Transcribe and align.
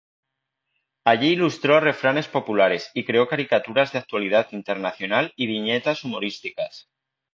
Allí 1.05 1.27
ilustró 1.33 1.79
refranes 1.79 2.27
populares 2.27 2.89
y 2.95 3.05
creó 3.05 3.27
caricaturas 3.27 3.91
de 3.91 3.99
actualidad 3.99 4.47
internacional 4.49 5.31
y 5.35 5.45
viñetas 5.45 6.03
humorísticas. 6.03 6.89